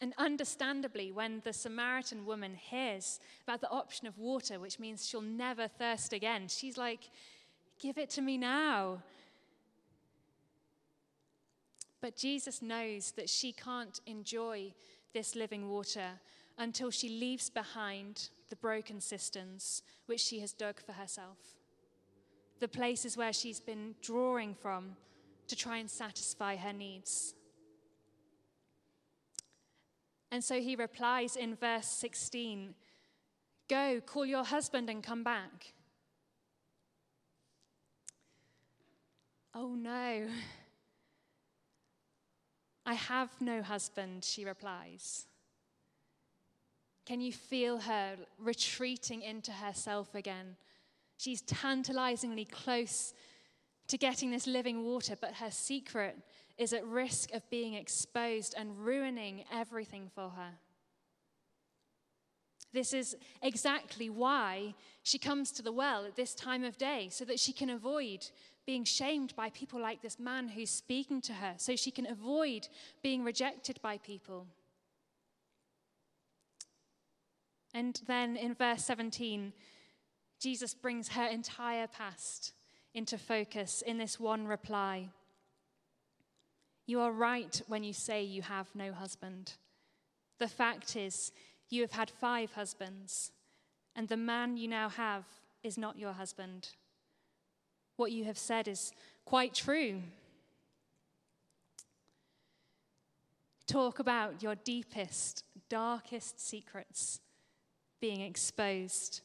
And 0.00 0.14
understandably, 0.18 1.10
when 1.10 1.40
the 1.44 1.52
Samaritan 1.52 2.26
woman 2.26 2.54
hears 2.54 3.18
about 3.42 3.60
the 3.60 3.70
option 3.70 4.06
of 4.06 4.16
water, 4.18 4.60
which 4.60 4.78
means 4.78 5.04
she'll 5.04 5.20
never 5.20 5.66
thirst 5.66 6.12
again, 6.12 6.46
she's 6.46 6.78
like, 6.78 7.10
Give 7.80 7.98
it 7.98 8.10
to 8.10 8.20
me 8.20 8.36
now. 8.36 9.02
But 12.00 12.16
Jesus 12.16 12.62
knows 12.62 13.12
that 13.12 13.28
she 13.28 13.52
can't 13.52 14.00
enjoy 14.06 14.72
this 15.12 15.34
living 15.34 15.68
water 15.68 16.20
until 16.56 16.90
she 16.90 17.08
leaves 17.08 17.50
behind 17.50 18.30
the 18.48 18.56
broken 18.56 19.00
cisterns 19.00 19.82
which 20.06 20.20
she 20.20 20.40
has 20.40 20.52
dug 20.52 20.80
for 20.80 20.92
herself, 20.92 21.38
the 22.58 22.68
places 22.68 23.16
where 23.16 23.32
she's 23.32 23.60
been 23.60 23.94
drawing 24.02 24.54
from 24.54 24.96
to 25.48 25.56
try 25.56 25.78
and 25.78 25.90
satisfy 25.90 26.56
her 26.56 26.72
needs. 26.72 27.34
And 30.30 30.44
so 30.44 30.60
he 30.60 30.76
replies 30.76 31.36
in 31.36 31.56
verse 31.56 31.86
16 31.88 32.74
Go, 33.68 34.00
call 34.04 34.26
your 34.26 34.44
husband 34.44 34.90
and 34.90 35.02
come 35.02 35.22
back. 35.22 35.74
Oh 39.54 39.74
no. 39.74 40.26
I 42.90 42.94
have 42.94 43.30
no 43.40 43.62
husband, 43.62 44.24
she 44.24 44.44
replies. 44.44 45.26
Can 47.06 47.20
you 47.20 47.32
feel 47.32 47.78
her 47.78 48.16
retreating 48.36 49.22
into 49.22 49.52
herself 49.52 50.16
again? 50.16 50.56
She's 51.16 51.40
tantalizingly 51.42 52.46
close 52.46 53.14
to 53.86 53.96
getting 53.96 54.32
this 54.32 54.48
living 54.48 54.82
water, 54.82 55.14
but 55.20 55.34
her 55.34 55.52
secret 55.52 56.16
is 56.58 56.72
at 56.72 56.84
risk 56.84 57.32
of 57.32 57.48
being 57.48 57.74
exposed 57.74 58.56
and 58.58 58.84
ruining 58.84 59.44
everything 59.52 60.10
for 60.12 60.30
her. 60.30 60.54
This 62.72 62.92
is 62.92 63.16
exactly 63.40 64.10
why 64.10 64.74
she 65.04 65.18
comes 65.18 65.52
to 65.52 65.62
the 65.62 65.70
well 65.70 66.04
at 66.06 66.16
this 66.16 66.34
time 66.34 66.64
of 66.64 66.76
day, 66.76 67.06
so 67.12 67.24
that 67.26 67.38
she 67.38 67.52
can 67.52 67.70
avoid 67.70 68.30
being 68.66 68.84
shamed 68.84 69.34
by 69.36 69.50
people 69.50 69.80
like 69.80 70.02
this 70.02 70.18
man 70.18 70.48
who's 70.48 70.70
speaking 70.70 71.20
to 71.22 71.32
her, 71.34 71.54
so 71.56 71.76
she 71.76 71.90
can 71.90 72.06
avoid 72.06 72.68
being 73.02 73.24
rejected 73.24 73.80
by 73.82 73.98
people. 73.98 74.46
And 77.72 78.00
then 78.06 78.36
in 78.36 78.54
verse 78.54 78.84
17, 78.84 79.52
Jesus 80.40 80.74
brings 80.74 81.08
her 81.08 81.26
entire 81.26 81.86
past 81.86 82.52
into 82.94 83.18
focus 83.18 83.82
in 83.86 83.98
this 83.98 84.18
one 84.18 84.46
reply. 84.46 85.10
You 86.86 87.00
are 87.00 87.12
right 87.12 87.60
when 87.68 87.84
you 87.84 87.92
say 87.92 88.22
you 88.22 88.42
have 88.42 88.74
no 88.74 88.92
husband. 88.92 89.52
The 90.38 90.48
fact 90.48 90.96
is, 90.96 91.30
you 91.68 91.82
have 91.82 91.92
had 91.92 92.10
five 92.10 92.52
husbands, 92.52 93.30
and 93.94 94.08
the 94.08 94.16
man 94.16 94.56
you 94.56 94.66
now 94.66 94.88
have 94.88 95.24
is 95.62 95.78
not 95.78 95.98
your 95.98 96.12
husband. 96.12 96.70
What 98.00 98.12
you 98.12 98.24
have 98.24 98.38
said 98.38 98.66
is 98.66 98.92
quite 99.26 99.52
true. 99.52 100.00
Talk 103.66 103.98
about 103.98 104.42
your 104.42 104.54
deepest, 104.54 105.44
darkest 105.68 106.40
secrets 106.40 107.20
being 108.00 108.22
exposed. 108.22 109.20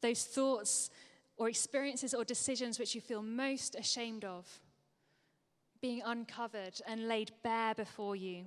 Those 0.00 0.24
thoughts 0.24 0.88
or 1.36 1.50
experiences 1.50 2.14
or 2.14 2.24
decisions 2.24 2.78
which 2.78 2.94
you 2.94 3.02
feel 3.02 3.20
most 3.20 3.74
ashamed 3.74 4.24
of 4.24 4.60
being 5.82 6.00
uncovered 6.02 6.80
and 6.86 7.08
laid 7.08 7.32
bare 7.42 7.74
before 7.74 8.16
you. 8.16 8.46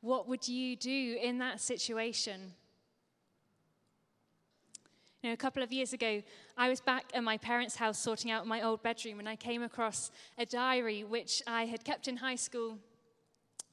What 0.00 0.26
would 0.26 0.48
you 0.48 0.74
do 0.74 1.18
in 1.22 1.36
that 1.40 1.60
situation? 1.60 2.54
You 5.22 5.30
know, 5.30 5.34
a 5.34 5.36
couple 5.36 5.62
of 5.62 5.72
years 5.72 5.92
ago, 5.92 6.20
I 6.56 6.68
was 6.68 6.80
back 6.80 7.04
at 7.14 7.22
my 7.22 7.38
parents' 7.38 7.76
house 7.76 7.96
sorting 7.96 8.32
out 8.32 8.44
my 8.44 8.60
old 8.60 8.82
bedroom, 8.82 9.20
and 9.20 9.28
I 9.28 9.36
came 9.36 9.62
across 9.62 10.10
a 10.36 10.44
diary 10.44 11.04
which 11.04 11.40
I 11.46 11.64
had 11.64 11.84
kept 11.84 12.08
in 12.08 12.16
high 12.16 12.34
school. 12.34 12.76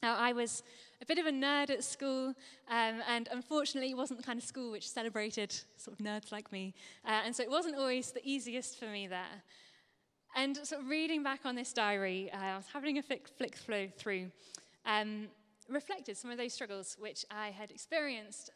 Now, 0.03 0.15
I 0.15 0.31
was 0.31 0.61
a 1.01 1.07
bit 1.07 1.17
of 1.17 1.25
a 1.25 1.31
nerd 1.31 1.71
at 1.71 1.83
school, 1.83 2.35
um, 2.69 3.01
and 3.07 3.27
unfortunately, 3.31 3.89
it 3.89 3.97
wasn't 3.97 4.19
the 4.19 4.25
kind 4.25 4.37
of 4.37 4.45
school 4.45 4.69
which 4.69 4.87
celebrated 4.87 5.51
sort 5.75 5.99
of 5.99 6.05
nerds 6.05 6.31
like 6.31 6.51
me. 6.51 6.75
Uh, 7.03 7.21
and 7.25 7.35
so 7.35 7.41
it 7.41 7.49
wasn't 7.49 7.75
always 7.75 8.11
the 8.11 8.21
easiest 8.23 8.77
for 8.77 8.85
me 8.85 9.07
there. 9.07 9.41
And 10.35 10.55
sort 10.55 10.83
of 10.83 10.87
reading 10.87 11.23
back 11.23 11.39
on 11.45 11.55
this 11.55 11.73
diary, 11.73 12.29
uh, 12.31 12.37
I 12.37 12.57
was 12.57 12.67
having 12.71 12.99
a 12.99 13.01
flick, 13.01 13.27
flick 13.27 13.55
through, 13.97 14.29
um, 14.85 15.29
reflected 15.67 16.15
some 16.15 16.29
of 16.29 16.37
those 16.37 16.53
struggles 16.53 16.95
which 16.99 17.25
I 17.31 17.49
had 17.49 17.71
experienced. 17.71 18.51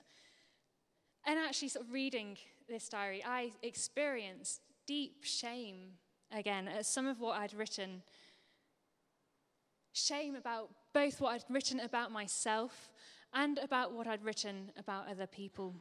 And 1.25 1.39
actually, 1.39 1.69
sort 1.69 1.87
of 1.87 1.91
reading 1.91 2.37
this 2.67 2.89
diary, 2.89 3.23
I 3.25 3.51
experienced 3.61 4.61
deep 4.85 5.23
shame 5.23 5.93
again 6.31 6.67
at 6.67 6.85
some 6.85 7.07
of 7.07 7.19
what 7.19 7.37
I'd 7.37 7.53
written. 7.53 8.01
Shame 9.93 10.35
about 10.35 10.69
both 10.93 11.21
what 11.21 11.33
I'd 11.33 11.43
written 11.53 11.79
about 11.79 12.11
myself 12.11 12.89
and 13.33 13.57
about 13.59 13.93
what 13.93 14.07
I'd 14.07 14.23
written 14.23 14.71
about 14.77 15.09
other 15.09 15.27
people. 15.27 15.75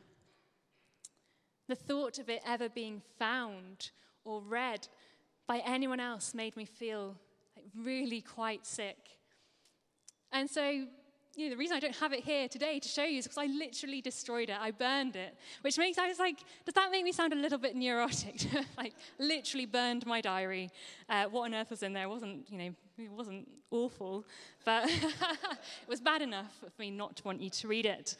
The 1.68 1.74
thought 1.74 2.18
of 2.18 2.28
it 2.28 2.42
ever 2.46 2.68
being 2.68 3.02
found 3.18 3.90
or 4.24 4.40
read 4.42 4.88
by 5.46 5.62
anyone 5.64 6.00
else 6.00 6.34
made 6.34 6.56
me 6.56 6.64
feel 6.64 7.16
like 7.56 7.66
really 7.76 8.20
quite 8.20 8.66
sick. 8.66 9.18
And 10.30 10.48
so 10.48 10.86
you 11.34 11.46
know, 11.46 11.50
the 11.50 11.56
reason 11.56 11.76
I 11.76 11.80
don't 11.80 11.96
have 11.96 12.12
it 12.12 12.24
here 12.24 12.46
today 12.46 12.78
to 12.78 12.88
show 12.88 13.04
you 13.04 13.18
is 13.18 13.24
because 13.24 13.38
I 13.38 13.46
literally 13.46 14.00
destroyed 14.00 14.50
it. 14.50 14.56
I 14.60 14.70
burned 14.70 15.16
it, 15.16 15.34
which 15.62 15.78
makes 15.78 15.96
I 15.96 16.08
was 16.08 16.18
like, 16.18 16.38
does 16.64 16.74
that 16.74 16.90
make 16.90 17.04
me 17.04 17.12
sound 17.12 17.32
a 17.32 17.36
little 17.36 17.58
bit 17.58 17.74
neurotic? 17.74 18.46
like 18.76 18.94
literally 19.18 19.66
burned 19.66 20.04
my 20.06 20.20
diary. 20.20 20.70
Uh, 21.08 21.24
what 21.24 21.44
on 21.44 21.54
earth 21.54 21.70
was 21.70 21.82
in 21.82 21.94
there? 21.94 22.04
It 22.04 22.10
wasn't 22.10 22.50
you 22.50 22.58
know, 22.58 22.74
it 22.98 23.10
wasn't 23.10 23.48
awful, 23.70 24.26
but 24.64 24.84
it 24.90 25.88
was 25.88 26.00
bad 26.00 26.20
enough 26.20 26.54
for 26.60 26.82
me 26.82 26.90
not 26.90 27.16
to 27.16 27.24
want 27.24 27.40
you 27.40 27.50
to 27.50 27.68
read 27.68 27.86
it. 27.86 28.16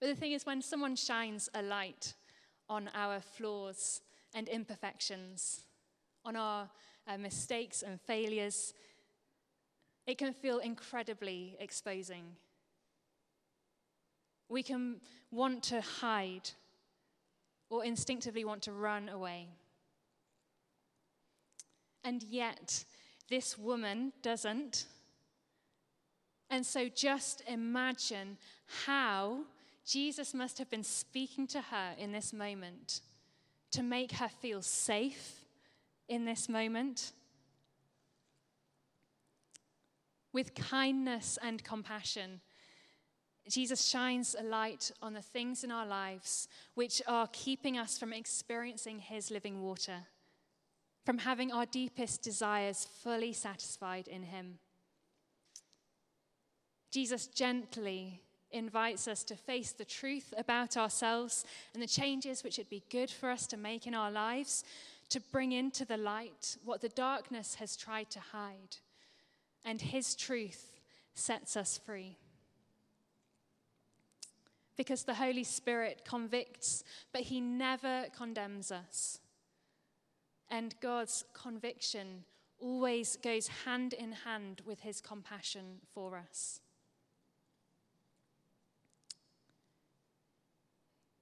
But 0.00 0.08
the 0.08 0.16
thing 0.16 0.32
is, 0.32 0.46
when 0.46 0.62
someone 0.62 0.96
shines 0.96 1.48
a 1.54 1.62
light 1.62 2.14
on 2.68 2.90
our 2.94 3.20
flaws 3.20 4.00
and 4.34 4.48
imperfections, 4.48 5.60
on 6.24 6.36
our 6.36 6.70
uh, 7.06 7.18
mistakes 7.18 7.82
and 7.82 8.00
failures, 8.00 8.72
it 10.10 10.18
can 10.18 10.32
feel 10.32 10.58
incredibly 10.58 11.56
exposing. 11.60 12.24
We 14.48 14.64
can 14.64 14.96
want 15.30 15.62
to 15.64 15.80
hide 15.80 16.50
or 17.68 17.84
instinctively 17.84 18.44
want 18.44 18.62
to 18.62 18.72
run 18.72 19.08
away. 19.08 19.46
And 22.02 22.24
yet, 22.24 22.84
this 23.28 23.56
woman 23.56 24.12
doesn't. 24.20 24.86
And 26.50 26.66
so 26.66 26.88
just 26.88 27.44
imagine 27.46 28.36
how 28.86 29.44
Jesus 29.86 30.34
must 30.34 30.58
have 30.58 30.68
been 30.68 30.82
speaking 30.82 31.46
to 31.48 31.60
her 31.60 31.94
in 31.96 32.10
this 32.10 32.32
moment 32.32 33.00
to 33.70 33.84
make 33.84 34.10
her 34.12 34.28
feel 34.28 34.60
safe 34.60 35.44
in 36.08 36.24
this 36.24 36.48
moment. 36.48 37.12
With 40.32 40.54
kindness 40.54 41.38
and 41.42 41.62
compassion, 41.64 42.40
Jesus 43.48 43.88
shines 43.88 44.36
a 44.38 44.44
light 44.44 44.92
on 45.02 45.14
the 45.14 45.22
things 45.22 45.64
in 45.64 45.72
our 45.72 45.86
lives 45.86 46.46
which 46.74 47.02
are 47.06 47.28
keeping 47.32 47.76
us 47.76 47.98
from 47.98 48.12
experiencing 48.12 49.00
his 49.00 49.30
living 49.30 49.62
water, 49.62 50.06
from 51.04 51.18
having 51.18 51.50
our 51.50 51.66
deepest 51.66 52.22
desires 52.22 52.86
fully 53.02 53.32
satisfied 53.32 54.06
in 54.06 54.22
him. 54.22 54.58
Jesus 56.92 57.26
gently 57.26 58.22
invites 58.52 59.08
us 59.08 59.22
to 59.24 59.36
face 59.36 59.72
the 59.72 59.84
truth 59.84 60.34
about 60.36 60.76
ourselves 60.76 61.44
and 61.72 61.82
the 61.82 61.86
changes 61.86 62.42
which 62.42 62.58
it'd 62.58 62.70
be 62.70 62.82
good 62.90 63.10
for 63.10 63.30
us 63.30 63.46
to 63.48 63.56
make 63.56 63.86
in 63.86 63.94
our 63.94 64.10
lives, 64.10 64.64
to 65.08 65.20
bring 65.20 65.52
into 65.52 65.84
the 65.84 65.96
light 65.96 66.56
what 66.64 66.80
the 66.80 66.88
darkness 66.88 67.56
has 67.56 67.76
tried 67.76 68.10
to 68.10 68.20
hide. 68.20 68.76
And 69.64 69.80
his 69.80 70.14
truth 70.14 70.80
sets 71.14 71.56
us 71.56 71.78
free. 71.78 72.16
Because 74.76 75.04
the 75.04 75.14
Holy 75.14 75.44
Spirit 75.44 76.02
convicts, 76.06 76.82
but 77.12 77.22
he 77.22 77.40
never 77.40 78.06
condemns 78.16 78.72
us. 78.72 79.20
And 80.48 80.74
God's 80.80 81.24
conviction 81.34 82.24
always 82.58 83.16
goes 83.16 83.48
hand 83.64 83.92
in 83.92 84.12
hand 84.12 84.62
with 84.64 84.80
his 84.80 85.00
compassion 85.00 85.80
for 85.94 86.16
us. 86.16 86.60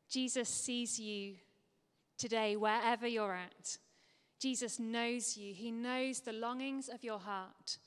Jesus 0.08 0.48
sees 0.48 0.98
you 0.98 1.34
today, 2.16 2.56
wherever 2.56 3.06
you're 3.06 3.34
at. 3.34 3.78
Jesus 4.40 4.78
knows 4.78 5.36
you. 5.36 5.52
He 5.52 5.70
knows 5.70 6.20
the 6.20 6.32
longings 6.32 6.88
of 6.88 7.04
your 7.04 7.18
heart, 7.18 7.78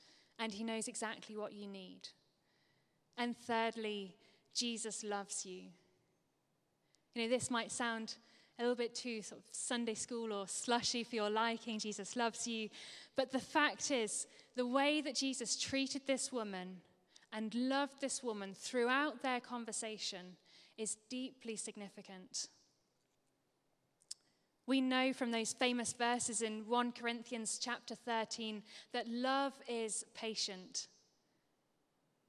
and 0.41 0.51
He 0.51 0.63
knows 0.63 0.87
exactly 0.87 1.37
what 1.37 1.53
you 1.53 1.67
need. 1.67 2.09
And 3.15 3.37
thirdly, 3.37 4.15
Jesus 4.55 5.03
loves 5.03 5.45
you. 5.45 5.61
You 7.13 7.23
know, 7.23 7.29
this 7.29 7.51
might 7.51 7.71
sound 7.71 8.15
a 8.57 8.63
little 8.63 8.75
bit 8.75 8.95
too 8.95 9.21
sort 9.21 9.39
of 9.39 9.45
Sunday 9.51 9.93
school 9.93 10.33
or 10.33 10.47
slushy 10.47 11.03
for 11.03 11.15
your 11.15 11.29
liking. 11.29 11.77
Jesus 11.77 12.15
loves 12.15 12.47
you. 12.47 12.69
But 13.15 13.31
the 13.31 13.39
fact 13.39 13.91
is, 13.91 14.25
the 14.55 14.65
way 14.65 14.99
that 15.01 15.15
Jesus 15.15 15.59
treated 15.59 16.01
this 16.07 16.31
woman 16.31 16.77
and 17.31 17.53
loved 17.53 18.01
this 18.01 18.23
woman 18.23 18.53
throughout 18.55 19.21
their 19.21 19.39
conversation 19.39 20.37
is 20.75 20.97
deeply 21.07 21.55
significant. 21.55 22.47
We 24.67 24.81
know 24.81 25.11
from 25.13 25.31
those 25.31 25.53
famous 25.53 25.93
verses 25.93 26.41
in 26.41 26.67
1 26.67 26.91
Corinthians 26.93 27.59
chapter 27.61 27.95
13 27.95 28.61
that 28.93 29.07
love 29.07 29.53
is 29.67 30.05
patient. 30.13 30.87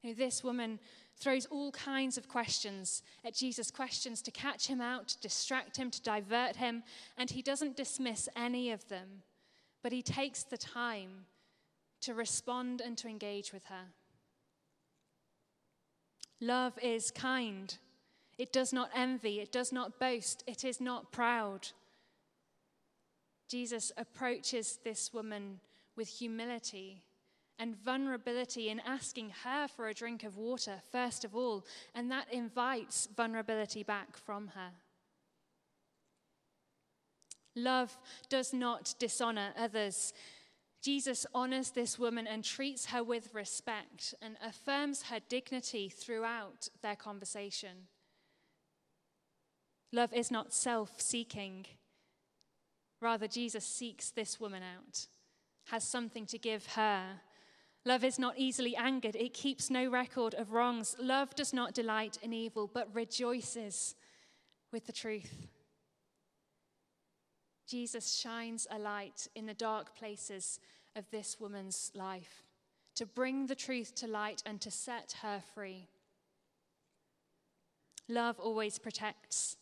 You 0.03 0.11
know, 0.11 0.17
this 0.17 0.43
woman 0.43 0.81
throws 1.17 1.47
all 1.47 1.71
kinds 1.71 2.19
of 2.19 2.29
questions 2.29 3.03
at 3.25 3.35
Jesus, 3.35 3.71
questions 3.71 4.23
to 4.23 4.31
catch 4.31 4.67
him 4.67 4.81
out, 4.81 5.09
to 5.09 5.21
distract 5.21 5.77
him, 5.77 5.91
to 5.91 6.03
divert 6.03 6.57
him, 6.57 6.83
and 7.17 7.31
he 7.31 7.43
doesn't 7.43 7.77
dismiss 7.77 8.29
any 8.35 8.71
of 8.71 8.89
them, 8.89 9.23
but 9.83 9.93
he 9.93 10.03
takes 10.03 10.43
the 10.43 10.59
time 10.59 11.27
to 12.01 12.15
respond 12.15 12.81
and 12.81 12.99
to 12.99 13.09
engage 13.09 13.53
with 13.53 13.67
her. 13.67 13.93
Love 16.41 16.77
is 16.83 17.13
kind. 17.13 17.77
It 18.39 18.53
does 18.53 18.73
not 18.73 18.91
envy, 18.95 19.39
it 19.39 19.53
does 19.53 19.71
not 19.71 20.01
boast, 20.01 20.43
it 20.47 20.65
is 20.65 20.81
not 20.81 21.13
proud. 21.13 21.69
Jesus 23.53 23.93
approaches 23.99 24.79
this 24.83 25.13
woman 25.13 25.61
with 25.95 26.09
humility 26.09 27.03
and 27.59 27.77
vulnerability 27.77 28.71
in 28.71 28.81
asking 28.81 29.31
her 29.45 29.69
for 29.69 29.89
a 29.89 29.93
drink 29.93 30.25
of 30.25 30.39
water, 30.39 30.81
first 30.91 31.23
of 31.23 31.37
all, 31.37 31.67
and 31.95 32.11
that 32.11 32.33
invites 32.33 33.09
vulnerability 33.15 33.83
back 33.83 34.17
from 34.17 34.53
her. 34.55 34.71
Love 37.55 37.99
does 38.31 38.55
not 38.55 38.95
dishonor 38.99 39.51
others. 39.59 40.15
Jesus 40.81 41.27
honors 41.35 41.73
this 41.73 41.99
woman 41.99 42.27
and 42.27 42.43
treats 42.43 42.87
her 42.87 43.05
with 43.05 43.35
respect 43.35 44.15
and 44.23 44.39
affirms 44.43 45.03
her 45.11 45.21
dignity 45.29 45.91
throughout 45.91 46.71
their 46.81 46.97
conversation. 46.97 47.89
Love 49.93 50.15
is 50.15 50.31
not 50.31 50.55
self 50.55 51.03
seeking. 51.03 51.67
Rather, 53.03 53.27
Jesus 53.27 53.67
seeks 53.67 54.11
this 54.11 54.39
woman 54.39 54.63
out, 54.63 55.09
has 55.67 55.83
something 55.83 56.25
to 56.27 56.39
give 56.39 56.65
her. 56.77 57.21
Love 57.85 58.05
is 58.05 58.17
not 58.17 58.39
easily 58.39 58.77
angered, 58.77 59.17
it 59.17 59.35
keeps 59.35 59.69
no 59.69 59.91
record 59.91 60.35
of 60.35 60.53
wrongs. 60.53 60.95
Love 61.01 61.35
does 61.35 61.53
not 61.53 61.75
delight 61.75 62.17
in 62.23 62.33
evil, 62.33 62.71
but 62.73 62.95
rejoices 62.95 63.97
with 64.71 64.87
the 64.87 64.93
truth. 64.93 65.49
Jesus 67.67 68.15
shines 68.15 68.69
a 68.71 68.79
light 68.79 69.27
in 69.35 69.47
the 69.47 69.55
dark 69.55 69.97
places 69.97 70.61
of 70.95 71.11
this 71.11 71.41
woman's 71.41 71.91
life 71.97 72.45
to 72.95 73.05
bring 73.05 73.47
the 73.47 73.57
truth 73.57 73.97
to 73.97 74.07
light 74.07 74.45
and 74.47 74.61
to 74.61 74.71
set 74.71 75.17
her 75.23 75.43
free. 75.55 75.89
Love 78.09 78.39
always 78.39 78.79
protects, 78.79 79.57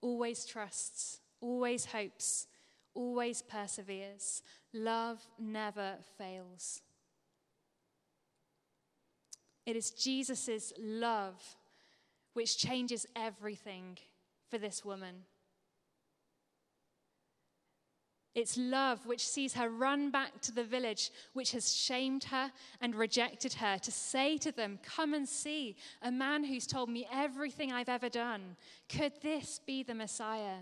always 0.00 0.44
trusts, 0.44 1.20
always 1.40 1.84
hopes, 1.84 2.48
always 2.94 3.42
perseveres. 3.42 4.42
Love 4.72 5.26
never 5.38 5.96
fails. 6.18 6.82
It 9.66 9.76
is 9.76 9.90
Jesus' 9.90 10.72
love 10.78 11.56
which 12.32 12.58
changes 12.58 13.06
everything 13.14 13.98
for 14.48 14.58
this 14.58 14.84
woman. 14.84 15.24
It's 18.34 18.56
love 18.56 19.06
which 19.06 19.26
sees 19.26 19.54
her 19.54 19.68
run 19.68 20.10
back 20.10 20.40
to 20.42 20.52
the 20.52 20.62
village 20.62 21.10
which 21.32 21.50
has 21.52 21.74
shamed 21.74 22.24
her 22.24 22.52
and 22.80 22.94
rejected 22.94 23.54
her 23.54 23.76
to 23.78 23.90
say 23.90 24.38
to 24.38 24.52
them, 24.52 24.78
Come 24.84 25.14
and 25.14 25.28
see 25.28 25.76
a 26.00 26.12
man 26.12 26.44
who's 26.44 26.66
told 26.66 26.88
me 26.88 27.08
everything 27.12 27.72
I've 27.72 27.88
ever 27.88 28.08
done. 28.08 28.56
Could 28.88 29.14
this 29.20 29.60
be 29.66 29.82
the 29.82 29.94
Messiah? 29.94 30.58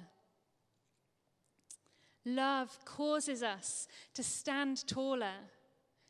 Love 2.29 2.79
causes 2.85 3.43
us 3.43 3.89
to 4.13 4.23
stand 4.23 4.87
taller, 4.87 5.49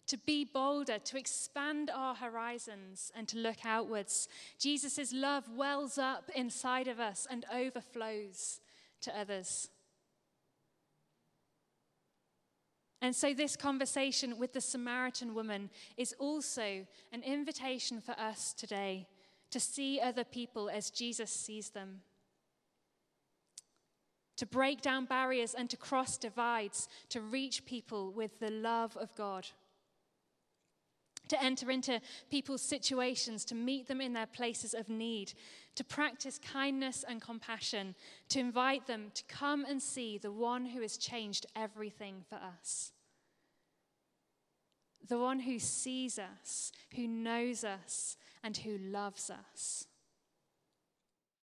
to 0.09 0.17
be 0.19 0.45
bolder, 0.45 0.99
to 0.99 1.17
expand 1.17 1.91
our 1.95 2.15
horizons, 2.15 3.13
and 3.15 3.29
to 3.29 3.39
look 3.39 3.65
outwards. 3.65 4.27
Jesus' 4.59 5.13
love 5.13 5.45
wells 5.55 5.97
up 5.97 6.29
inside 6.35 6.89
of 6.89 6.99
us 6.99 7.25
and 7.31 7.45
overflows 7.55 8.61
to 9.03 9.17
others. 9.17 9.69
And 13.01 13.15
so, 13.15 13.33
this 13.33 13.55
conversation 13.55 14.39
with 14.39 14.55
the 14.55 14.61
Samaritan 14.61 15.35
woman 15.35 15.71
is 15.97 16.17
also 16.19 16.85
an 17.13 17.23
invitation 17.23 18.01
for 18.01 18.19
us 18.19 18.53
today 18.53 19.07
to 19.53 19.61
see 19.61 20.01
other 20.01 20.25
people 20.25 20.69
as 20.69 20.91
Jesus 20.91 21.31
sees 21.31 21.71
them, 21.71 22.01
to 24.39 24.47
break 24.47 24.81
down 24.81 25.05
barriers 25.05 25.53
and 25.53 25.69
to 25.69 25.77
cross 25.77 26.17
divides, 26.17 26.89
to 27.11 27.21
reach 27.21 27.67
people 27.67 28.13
with 28.13 28.39
the 28.39 28.51
love 28.51 28.97
of 28.97 29.15
God, 29.17 29.49
to 31.27 31.43
enter 31.43 31.71
into 31.71 32.01
people's 32.31 32.63
situations, 32.63 33.45
to 33.45 33.55
meet 33.55 33.89
them 33.89 34.01
in 34.01 34.13
their 34.13 34.27
places 34.27 34.75
of 34.75 34.89
need, 34.89 35.33
to 35.75 35.83
practice 35.83 36.39
kindness 36.39 37.05
and 37.07 37.21
compassion, 37.21 37.97
to 38.29 38.39
invite 38.39 38.87
them 38.87 39.11
to 39.15 39.25
come 39.25 39.65
and 39.69 39.83
see 39.83 40.19
the 40.19 40.33
one 40.33 40.67
who 40.67 40.81
has 40.83 40.97
changed 40.97 41.45
everything 41.57 42.25
for 42.29 42.37
us. 42.37 42.93
The 45.09 45.19
one 45.19 45.41
who 45.41 45.59
sees 45.59 46.19
us, 46.19 46.71
who 46.95 47.09
knows 47.09 47.65
us, 47.65 48.17
and 48.45 48.57
who 48.57 48.79
loves 48.79 49.31
us. 49.31 49.88